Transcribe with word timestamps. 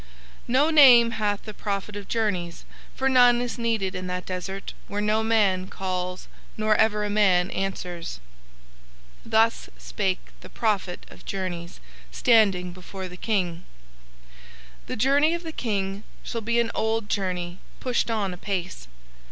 No 0.47 0.71
name 0.71 1.11
hath 1.11 1.43
the 1.45 1.53
Prophet 1.53 1.95
of 1.95 2.07
Journeys, 2.07 2.65
for 2.95 3.07
none 3.07 3.39
is 3.39 3.59
needed 3.59 3.93
in 3.93 4.07
that 4.07 4.25
desert 4.25 4.73
where 4.87 4.99
no 4.99 5.21
man 5.23 5.67
calls 5.67 6.27
nor 6.57 6.75
ever 6.75 7.03
a 7.03 7.09
man 7.11 7.51
answers. 7.51 8.19
Thus 9.23 9.69
spake 9.77 10.31
the 10.41 10.49
Prophet 10.49 11.05
of 11.11 11.23
Journeys 11.23 11.79
standing 12.11 12.71
before 12.73 13.07
the 13.07 13.15
King: 13.15 13.63
"The 14.87 14.95
journey 14.95 15.35
of 15.35 15.43
the 15.43 15.51
King 15.51 16.01
shall 16.23 16.41
be 16.41 16.59
an 16.59 16.71
old 16.73 17.07
journey 17.07 17.59
pushed 17.79 18.09
on 18.09 18.33
apace. 18.33 18.87